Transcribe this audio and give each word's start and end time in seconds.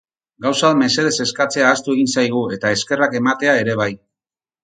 Gauzak 0.43 0.77
mesedez 0.77 1.11
eskatzea 1.25 1.67
ahaztu 1.67 1.93
egin 1.97 2.09
zaigu 2.15 2.41
eta 2.57 2.71
eskerrak 2.79 3.17
ematea 3.21 3.57
ere 3.65 3.77
bai. 3.85 3.91